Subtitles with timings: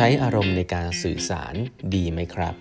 [0.00, 1.54] ช้อารมณ์ในการสื่อสาร
[1.94, 2.54] ดีไหมครับ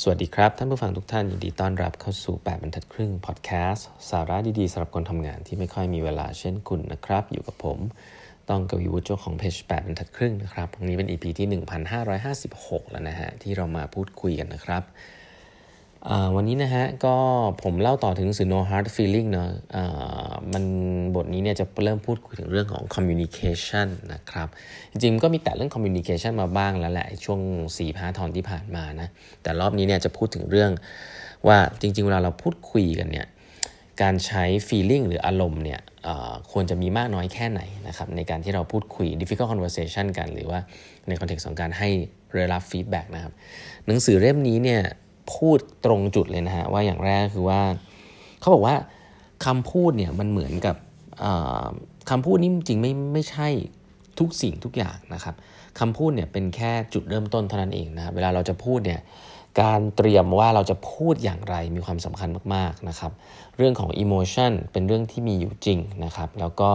[0.00, 7.78] สวัสดีครับ ท่านผู้ฟังทุกท่านยินดีต้อนรับเข้าสู่ 8บรรทัดครึ่งพอดแคสต์สาระดีๆสำหรับคนทำงานที่ไม่ค่อยมีเวลาเช่นคุณนะครับ อยู่กับผม
[8.50, 11.62] ต้องกวีวุฒิเจ้าของเพจ8บรรทัดครึ่งนะครับวันนี้เป็น EP ที่
[12.20, 14.82] 1556 แล้วนะฮะที่เรามาพูดคุยกันนะครับ
[16.36, 17.14] วันนี้นะฮะก็
[17.62, 19.48] ผมเล่าต่อถึงสื่อ no hard feeling เนาะ
[20.52, 20.64] มัน
[21.14, 24.48] บทนี้เนี่ยจะเริ่มพูดคุยถึงเรื่องของ communication นะครับ
[24.90, 27.40] จริงๆก็มีแต่เรื่อง communication มาบ้างแล้วแหละช่วง
[27.76, 29.08] 4 5 ตอนที่ผ่านมานะ
[29.42, 30.70] แต่รอบนี้เนี่ยจะพูดถึงเรื่อง
[31.48, 33.26] ว่าจริงๆ เวลาเราพูดคุยกันเนี่ย
[34.02, 35.80] การใช้ feeling หรืออารมณ์เนี่ย
[36.52, 40.60] ควรจะมีมากน้อยแค่ไหนนะครับในการที่เราพูดคุย difficult conversation กัน หรือว่า
[41.08, 41.88] ในคอนเทกต์ของการให้
[42.52, 43.32] รับ feedback นะครับ
[43.86, 44.82] หนังสือเล่มนี้เนี่ย
[45.34, 47.60] พูดตรงจุดเลยนะฮะว่าอย่างแรกคือว่า
[48.40, 48.76] เขาบอกว่า
[49.46, 50.76] คำพูดเนี่ยมันเหมือนกับ
[52.10, 53.48] คำพูดนี้จริงไม่ไม่ใช่
[54.18, 55.34] ทุกสิ่งทุกอย่างนะครับ
[55.78, 59.00] คำพูดเนี่ยเป็นแค่จุดเริ่มต้นเท่านั้นเองนะเวลาเราจะพูดเนี่ย
[59.60, 63.12] การเตรียมว่าเราจะพูดอย่างไรมีความสำคัญมากๆนะครับ
[63.56, 66.70] เรื่องของ emotion เป็นเรื่องที่มีอยู่จริงนะครับ แล้วก็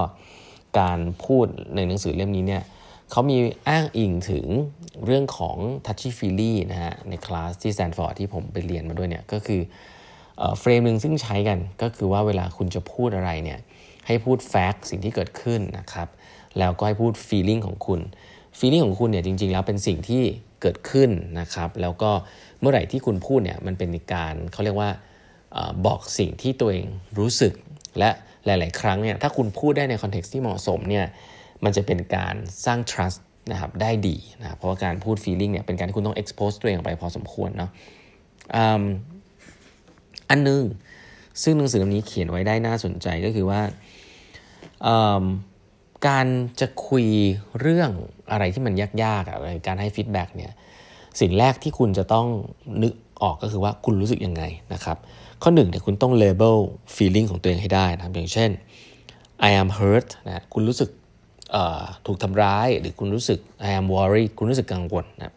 [0.79, 2.63] การพูดในหนังสือเล่มนี้เนี่ย
[3.11, 3.37] เขามี
[3.69, 4.45] อ้างอิงถึง
[5.05, 9.61] เรื่องของ touchy feely นะฮะในคลาสที่แซนฟอร์ดที่ผมไปเรียนมาด้วยเนี่ยก็คือ
[10.59, 13.59] frame หนึ่งซึ่งใช้กันก็คือว่าเวลาคุณจะพูดอะไรเนี่ย
[14.07, 16.07] ให้พูด fact สิ่งที่เกิดขึ้นนะครับ
[16.59, 17.99] แล้วก็ให้พูด feeling ของคุณ
[18.59, 20.23] feeling ของคุณเนี่ยจริงๆ แล้วเป็นสิ่งที่
[20.61, 22.11] เกิดขึ้นนะครับแล้วก็
[22.59, 24.89] เมื่อไหร่ที่คุณพูดเนี่ยมันเป็นการเขาเรียกว่า
[25.85, 26.85] บอกสิ่งที่ตัวเอง
[27.19, 27.53] รู้สึก
[27.99, 28.09] และ
[28.45, 31.05] หลาย ๆ ครั้งเนี่ยถ้าคุณพูดได้ใน context ที่เหมาะสมเนี่ย
[31.63, 33.19] มันจะเป็นการสร้าง trust
[33.51, 37.71] นะครับได้ดีนะเพราะว่าการพูด feeling เนี่ยเป็นการที่คุณต้อง expose ตัวเองไปพอสมควรเนาะ
[40.29, 40.63] อันนึง
[41.43, 43.61] ซึ่งหนังสือเล่มนี้เขียนไว้ได้น่าสนใจก็คือว่า
[46.07, 46.27] การ
[46.59, 47.05] จะคุย
[47.59, 47.89] เรื่อง
[48.31, 48.73] อะไรที่มัน
[49.03, 50.51] ยากๆอะไรการให้ feedback เนี่ย
[51.19, 52.27] สิ่งแรกที่คุณจะต้อง
[52.83, 54.97] นึกออกก็คือว่าคุณรู้สึกยังไงนะครับ
[55.41, 56.57] ข้อหนึ่งเนี่ยคุณต้อง label
[56.95, 58.50] feeling ของตัวเองให้ได้นะอย่างเช่น
[59.50, 60.89] I am hurt นะคุณรู้สึก
[62.06, 65.34] ถูกทำร้ายหรือคุณรู้สึก I am worried คุณรู้สึกกังวลนะ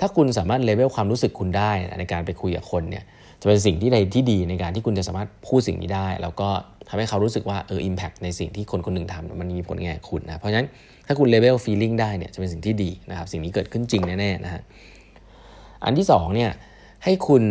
[0.00, 3.04] ถ้าคุณสามารถเลเวลความรู้สึกคุณได้ในการไปคุยกับคนเนี่ย
[3.40, 6.48] จะเป็นสิ่งที่ใดที่ดีในการที่คุณจะสามารถพูดสิ่งนี้ได้ แล้วก็
[6.88, 10.68] ทำให้เขารู้สึกว่าเออ impact ในสิ่งที่คนคนหนึ่งทำมันมีผลแก่คุณนะเพราะฉะนั้น
[11.06, 14.62] ถ้าคุณ label feeling ได้เนี่ยจะเป็นสิ่งที่ดีนะครับสิ่งนี้เกิดขึ้นจริงแน่ๆนะฮะ
[15.84, 16.50] อันที่2เนี่ย
[17.04, 17.42] ให้คุณ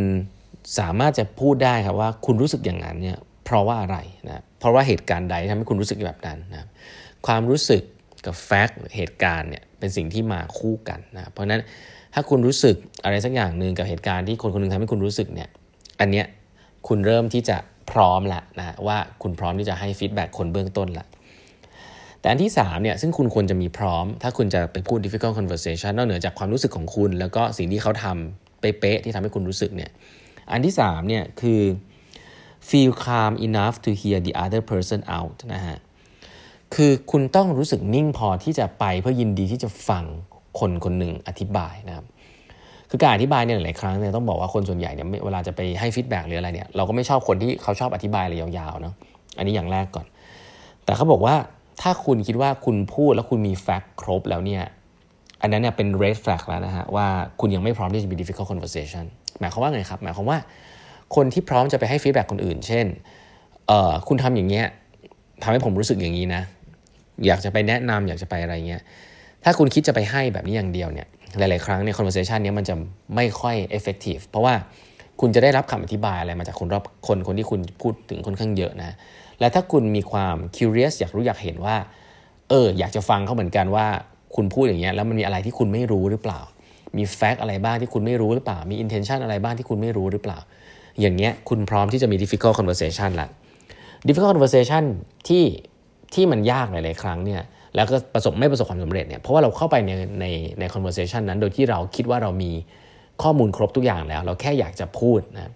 [0.80, 3.98] สามารถจะพูดได้ครับว่าคุณรู้สึกอย่างนั้นเนี่ยเพราะว่าอะไร
[4.28, 6.68] นะเพราะว่าเหตุการณ์ใดทำให้คุณรู้สึกแบบนั้นนะ
[7.28, 7.84] ความรู้สึก
[8.26, 11.62] กับแฟกต์เหตุการณ์เนี่ยเป็นสิ่งที่มาคู่กันนะเพราะฉะนั้น
[12.14, 15.50] ถ้าคุณรู้สึกอะไรสักอย่างหนึ่งกับเหตุการณ์ที่คนคนนึงทำให้คุณรู้สึกเนี่ย
[16.00, 16.26] อันเนี้ย
[16.88, 17.58] คุณเริ่มที่จะ
[17.92, 21.06] พร้อมละนะว่าคุณพร้อมที่จะให้ฟีดแบ็กคนเบื้องต้นละ
[22.20, 29.92] แต่อันที่3เนี่ยซึ่งคุณควรจะมีพร้อม ถ้าคุณจะไปพูด difficult conversation นอกเหนือจากความรู้สึกของคุณ แล้วก็สิ่งที่เขาทำเป๊ะๆที่ทำให้คุณรู้สึกเนี่ย
[30.52, 31.62] อันที่3เนี่ยคือ
[32.70, 35.78] feel calm enough to hear the other person out นะฮะ
[36.76, 40.04] คือคุณต้องรู้สึกนิ่งพอที่จะไปเพื่อยินดีที่จะฟัง
[40.60, 42.06] คนคนหนึ่งอธิบายนะครับ
[42.90, 48.94] คือการอธิบายเนี่ยหลายครั้งเนี่ยต้องบอกว่าคนส่วนใหญ่เนี่ยเวลาจะไปให้ feedback หรืออะไรเนี่ยเราก็ไม่ชอบคนที่เขาชอบอธิบายอะไรยาวๆเนาะ
[49.38, 50.06] อันนี้อย่างแรกก่อน
[50.86, 51.36] แต่เขาบอกว่า
[51.82, 54.64] ถ้าคุณคิดว่าคุณพูดแล้วคุณมี fact ครบแล้วเนี่ย
[55.42, 57.08] อันนั้นเนี่ยเป็น red flag แล้วนะฮะว่า
[57.40, 59.06] คุณยังไม่พร้อมที่จะมี difficult conversation
[59.40, 60.38] หมายความว่าไงครับ หมายความว่า
[61.16, 62.86] คนที่พร้อมจะไปให้ feedback คนอื่น เช่น
[63.68, 64.66] เอ่อคุณทำอย่างเงี้ย
[65.44, 66.42] ทำให้ผมรู้สึกอย่างนี้นะ
[67.26, 68.82] อยากจะไปแนะนำอยากจะไปอะไรเงี้ย
[69.44, 71.08] ถ้าคุณคิดจะไปให้แบบนี้อย่างเดียวเนี่ย
[71.38, 72.76] หลาย ๆ ครั้งเนี่ย conversation นี้มันจะ
[73.16, 74.54] ไม่ค่อย effective เพราะว่า
[75.22, 78.96] คุณจะได้รับคำอธิบายอะไรมาจากคนรอบคนคนที่คุณพูดถึงค่อนข้างเยอะนะ
[79.40, 81.76] และถ้าคุณมีความ curious อยากรู้อยากเห็นว่า
[82.50, 83.88] เออ อยากจะฟังเขาเหมือนกันว่า
[84.36, 86.40] คุณพูดอย่างเงี้ยแล้วมันมีอะไรที่คุณไม่รู้หรือเปล่า
[86.98, 90.40] มี fact อะไรบ้างที่คุณไม่รู้หรือเปล่า มี intention อะไรบ้างที่คุณไม่รู้หรือเปล่า
[91.02, 93.28] อย่างเงี้ยคุณพร้อมที่จะมี difficult conversation ละ
[94.08, 94.84] difficult conversation
[95.30, 95.44] ที่
[96.14, 97.42] ที่มันยากหลาย ๆ ครั้งเนี่ย
[97.76, 100.26] แล้วก็ประสบไม่ประสบความสำเร็จเนี่ยเพราะว่าเราเข้าไปในใน
[100.60, 102.52] ใน conversation นั้น โดยที่เราคิดว่าเรามี
[103.24, 105.52] ข้อมูลครบทุกอย่างแล้ว เราแค่อยากจะพูดนะ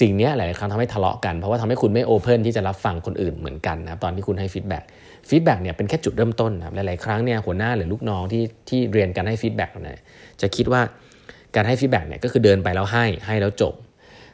[0.00, 4.82] สิ่งนี้หลาย ๆ ครั้งทำให้ทะเลาะกัน เพราะว่าทำให้คุณไม่ open ที่จะรับฟังคนอื่นเหมือนกันนะตอนที่คุณให้ feedback
[5.28, 9.98] feedback เนี่ยเป็นแค่จุดเริ่มต้นนะหลาย ๆ ครั้งเนี่ยหัวหน้าหรือลูกน้องที่ที่เรียนการให้ feedback เนี่ย
[10.40, 10.80] จะคิดว่า
[11.54, 13.74] การให้ feedback เนี่ยก็คือเดินไปแล้วให้ให้แล้วจบ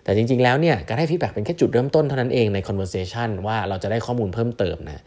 [0.05, 5.03] แต่จริงๆแล้วเนี่ยการให้ feedback เป็นแค่จุดเริ่มต้นเท่านั้นเองใน conversation ว่าเราจะได้ข้อมูลเพิ่มเติมนะ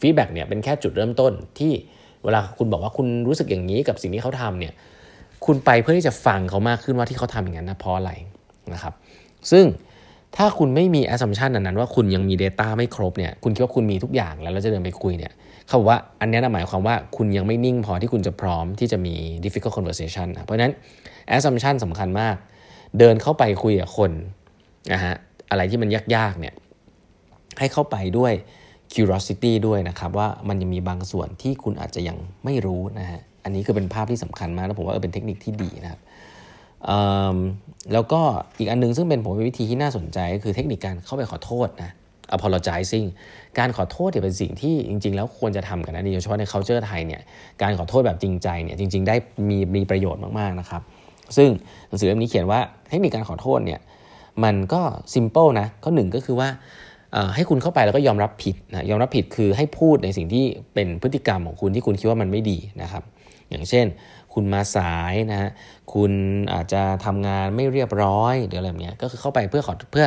[0.00, 1.72] feedback เนี่ยเป็นแค่จุดเริ่มต้นที่
[2.24, 4.72] เวลาคุณบอกว่าคุณรู้สึกอย่างนี้กับสิ่งที่เขาทำเนี่ย
[5.46, 8.12] คุณไปเพื่อที่จะฟังเขามากขึ้นว่าที่เขาทำอย่างนั้นนะเพราะอะไร
[8.72, 8.94] นะครับ
[9.50, 9.64] ซึ่ง
[10.36, 15.32] ถ้าคุณไม่มี assumption นั้นว่าคุณยังมี data ไม่ครบเนี่ยคุณคิดว่าคุณมีทุกอย่างแล้วเราจะเดินไปคุยเนี่ย
[15.66, 19.14] เขาบอกว่าอันนี้หมายความว่าคุณยังไม่นิ่งพอที่คุณจะพร้อมที่จะมี
[19.44, 20.72] difficult conversation นะเพราะฉะนั้น
[21.36, 22.36] assumption สำคัญมาก
[22.98, 24.10] เดินเข้าไปคุยกับคน
[24.92, 25.14] นะฮะ
[25.50, 26.54] อะไรที่มันยากๆเนี่ย
[27.58, 28.32] ให้เข้าไปด้วย
[28.92, 36.00] curiosity ด้วยนะครับว่ามันยังมีบางส่วนที่คุณอาจจะยังไม่รู้นะฮะอันนี้คือเป็นภาพที่สำคัญมากแล้วผมว่าเป็นเทคนิคที่ดีนะครับ
[37.92, 38.20] แล้วก็
[38.58, 41.90] อีกอันนึงซึ่งเป็นผมเป็นวิธีที่น่าสนใจก็คือเทคนิคการเข้าไปขอโทษนะ
[42.36, 43.06] apologizing
[43.58, 47.20] การขอโทษเนี่ยเป็นสิ่งที่จริง ๆ แล้วควรจะทำกันนะโดยเฉพาะใน culture ไทยเนี่ย
[47.62, 49.16] การขอโทษแบบจริงใจเนี่ยจริง ๆ ได้
[49.48, 50.82] มีมีประโยชน์มากๆนะครับ
[51.36, 51.48] ซึ่ง
[51.88, 53.80] หนังสือเล่มนี้เขียนว่าเทคนิคการขอโทษเนี่ย
[54.44, 54.82] มันก็
[55.14, 56.48] simple นะข้อหนึ่งก็คือว่า
[57.34, 60.44] ให้คุณเข้าไปแล้วก็ยอมรับผิดนะยอมรับผิดคือให้พูดในสิ่งที่
[60.74, 63.02] เป็นพฤติกรรมของคุณที่คุณคิดว่ามันไม่ดีนะครับ
[63.50, 63.86] อย่างเช่น
[64.34, 65.50] คุณมาสายนะฮะ
[65.92, 66.12] คุณ
[66.52, 70.06] อาจจะทำงานไม่เรียบร้อยหรืออะไรแบบนี้ก็คือเข้าไปเพื่อขอเพื่อ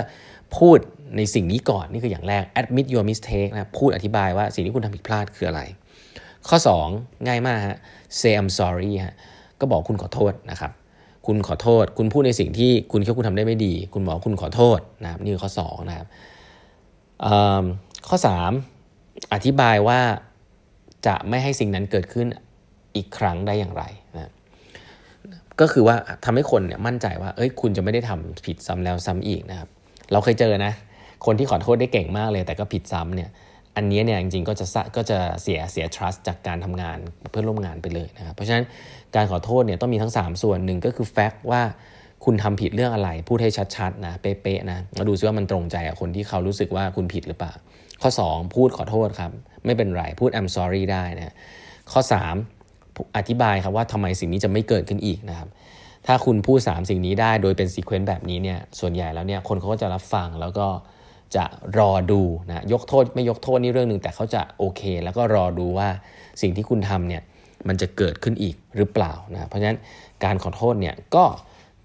[0.57, 0.77] พูด
[1.17, 5.61] ในสิ่งนี้ก่อนนี่คืออย่างแรก admit your mistake นะพูดอธิบายว่าสิ่งที่คุณทำผิดพลาดคืออะไร
[6.47, 6.57] ข้อ
[6.91, 7.77] 2 ง่ายมากฮะ
[8.19, 9.15] say I'm sorry ฮะ
[9.59, 10.71] ก็บอกคุณขอโทษนะครับ
[11.27, 16.07] คุณขอโทษ คุณพูดในสิ่งที่คุณคิดว่าคุณทำได้ไม่ดี คุณบอกคุณขอโทษนะครับนี่คือข้อ2นะครับ
[18.07, 18.17] ข้อ
[18.75, 19.99] 3 อธิบายว่า
[21.07, 22.27] จะไม่ให้สิ่งนั้นเกิดขึ้น
[22.95, 23.83] อีกครั้งได้อย่างไร
[24.15, 24.31] นะ
[25.59, 29.69] ก็คือว่าทำให้คนเนี่ยมั่นใจว่า เอ้ย คุณจะไม่ได้ทำผิดซ้ำแล้วซ้ำอีกนะครับ
[30.11, 30.73] เราเคยเจอนะ
[31.25, 33.29] คนที่ขอโทษได้เก่งมากเลย แต่ก็ผิดซ้ำเนี่ย
[33.75, 34.65] อันนี้เนี่ยจริงๆก็จะ
[34.95, 36.97] ก็จะเสียเสีย trust จากการทำงาน
[37.31, 38.65] เพื่อนร่วมงานไปเลยนะครับเพราะฉะนั้น
[39.15, 41.61] การขอโทษเนี่ยต้องมีทั้ง 3 ส่วนหนึ่งก็คือ fact ว่า
[42.25, 47.53] คุณทำผิดเรื่องอะไร พูดให้ชัดๆนะเป๊ะๆนะมาดูซิว่ามันตรงใจกับคนที่เขารู้สึกว่าคุณผิดหรือเปล่า
[48.01, 49.31] ข้อ 2 พูดขอโทษครับ
[49.65, 51.33] ไม่เป็นไรพูด I'm sorry ได้นะ
[51.91, 52.01] ข้อ
[52.59, 55.49] 3 อธิบายครับว่าทำไมสิ่งนี้จะไม่เกิดขึ้นอีกนะครับ
[56.07, 60.67] ถ้าคุณพูด 3 สิ่งนี้ได้โดยเป็นซีเควนต์แบบนี้เนี่ยส่วนใหญ่แล้วเนี่ยคนเขาก็จะรับฟังแล้วก็
[61.35, 61.45] จะ
[61.77, 65.87] รอดูนะยกโทษไม่ยกโทษนี่เรื่องหนึ่งแต่เขาจะโอเค แล้วก็รอดูว่า
[66.41, 67.21] สิ่งที่คุณทำเนี่ย
[67.67, 69.77] มันจะเกิดขึ้นอีกหรือเปล่านะเพราะฉะนั้น
[70.23, 71.23] การขอโทษเนี่ยก็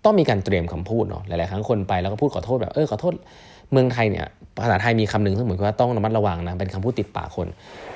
[0.05, 3.15] ต้องมีการเตรียมคำพูดเนาะหลายๆครั้งคนไปแล้วก็พูดขอโทษแบบเออขอโทษ
[3.73, 4.27] เมืองไทยเนี่ย
[4.62, 7.47] ภาษาไทยมีคำหนึ่งซึ่งเหมือนว่าต้องระมัดระวังนะเป็นคำพูดติดปากคน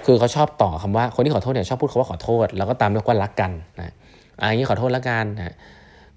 [0.06, 3.94] คือเขาชอบต่อคำว่าคนที่ขอโทษเนี่ยชอบพูดคำว่าขอโทษ แล้วก็ตามด้วยว่ารักกันนะ
[4.40, 5.55] อันนี้ขอโทษละกันนะ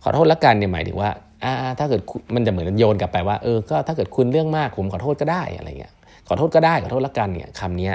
[0.04, 1.10] ขอโทษละกันเนี่ยหมายถึงว่า
[1.45, 2.01] อ่าถ้าเกิด
[2.36, 5.94] มันจะเหมือนโยนกลับไปว่าเออก็ถ้าเกิดคุณเรื่องมากผมขอโทษก็ได้อะไรเงี้ย
[6.27, 7.92] ขอโทษก็ได้ขอโทษละกันเนี่ยคำนี้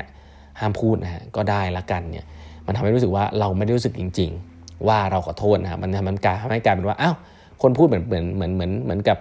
[0.60, 2.24] ห้ามพูดนะฮะก็ได้ละกันเนี่ย
[2.66, 7.14] มันทำให้รู้สึกว่าเราไม่ได้รู้สึกจริง ๆ ว่าเราขอโทษนะมันมันกลายทำให้กลายเป็นว่าอ้าว
[7.62, 9.18] คนพูดเหมือนเหมือนเหมือนเหมือนเหมือนกับ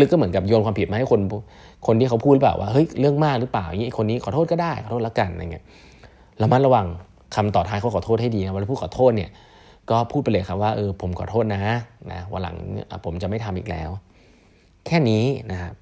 [0.00, 1.20] ลึกๆก็เหมือนกับโยนความผิดมาให้คน
[1.86, 5.64] คนที่เขาพูดเปล่าว่าเฮ้ยเรื่องมากหรือเปล่าอย่างนี้คนนี้ขอโทษก็ได้ขอโทษละกันอะไรเงี้ย
[6.42, 6.86] ระมัดระวัง
[7.34, 9.30] คำต่อท้ายเขาขอโทษให้ดีนะเวลาพูดขอโทษเนี่ย
[9.90, 11.60] ก็พูดไปเลยครับว่าเออผมขอโทษนะ
[12.12, 12.56] นะวันหลัง
[13.04, 13.90] ผมจะไม่ทำอีกแล้ว
[14.86, 15.74] แค่นี้นะครับ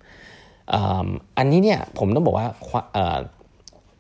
[1.39, 2.47] อันนี้เนี่ยผมต้องบอกว่า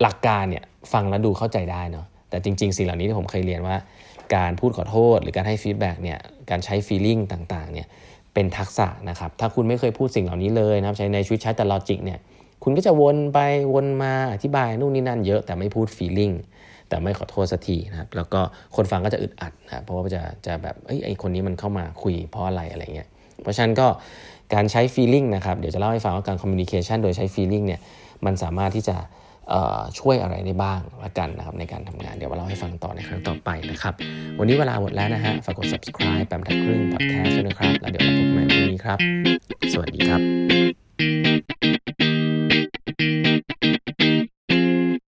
[0.03, 3.77] หลักการเนี่ยฟังแล้วดูเข้าใจได้เนาะแต่จริง ๆ สิ่งเหล่านี้ที่ผมเคยเรียนว่า
[4.35, 6.19] การพูดขอโทษ หรือการให้ฟีดแบ็กเนี่ย
[6.50, 7.87] การใช้ฟีลลิ่งต่างๆเนี่ย
[8.35, 12.19] เป็นทักษะนะครับถ้าคุณไม่เคยพูดสิ่งเหล่านี้เลยนะครับใช้ในชีวิตใช้แต่ลอจิกเนี่ย
[12.62, 13.39] คุณก็จะวนไป
[13.75, 16.33] วนมาอธิบายนู่นนี่นั่นเยอะแต่ไม่พูดฟีลลิ่ง
[16.88, 18.40] แต่ไม่ขอโทษสักทีนะครับแล้วก็
[18.76, 23.08] คนฟังก็จะอึดอัดนะเพราะว่าจะจะแบบเอ้ยไอคนนี้มันเข้ามาคุยเพราะอะไรอะไรเงี้ย
[23.43, 23.87] เพราะฉะนั้นก็
[24.55, 27.81] การใช้ feeling นะครับเดี๋ยวจะเล่าให้ฟังว่าการ communication โดยใช้ feeling เนี่ย
[28.26, 28.96] มันสามารถที่จะ
[29.99, 33.95] ช่วยอะไรได้บ้างละกันนะครับในการทำงานเดี๋ยวมาเล่าให้ฟังต่อในครั้งต่อไปนะครับ
[34.38, 38.99] วันนี้เวลาหมดแล้วนะฮะฝากกด subscribe แปมทักครึ่ง podcast ด้วยนะครับ แล้วเดี๋ยวมาพบกันใหม่พรุ่งนี้ครับ
[39.73, 41.77] สวัสดีครับ